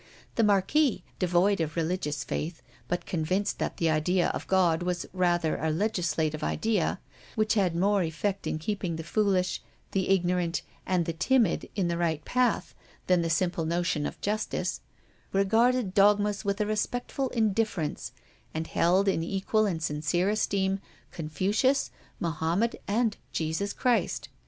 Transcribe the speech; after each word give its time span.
The 0.33 0.43
Marquis, 0.43 1.03
devoid 1.19 1.61
of 1.61 1.75
religious 1.75 2.23
faith, 2.23 2.63
but 2.87 3.05
convinced 3.05 3.59
that 3.59 3.77
the 3.77 3.91
idea 3.91 4.29
of 4.29 4.47
God 4.47 4.81
was 4.81 5.05
rather 5.13 5.57
a 5.57 5.69
legislative 5.69 6.43
idea, 6.43 6.99
which 7.35 7.53
had 7.53 7.75
more 7.75 8.01
effect 8.01 8.47
in 8.47 8.57
keeping 8.57 8.95
the 8.95 9.03
foolish, 9.03 9.61
the 9.91 10.09
ignorant, 10.09 10.63
and 10.87 11.05
the 11.05 11.13
timid 11.13 11.69
in 11.75 11.87
the 11.87 11.99
right 11.99 12.25
path 12.25 12.73
than 13.05 13.21
the 13.21 13.29
simple 13.29 13.63
notion 13.63 14.07
of 14.07 14.19
Justice, 14.21 14.81
regarded 15.33 15.93
dogmas 15.93 16.43
with 16.43 16.59
a 16.59 16.65
respectful 16.65 17.29
indifference, 17.29 18.11
and 18.55 18.65
held 18.65 19.07
in 19.07 19.21
equal 19.23 19.67
and 19.67 19.83
sincere 19.83 20.31
esteem 20.31 20.79
Confucius, 21.11 21.91
Mohammed, 22.19 22.75
and 22.87 23.17
Jesus 23.31 23.71
Christ. 23.71 24.29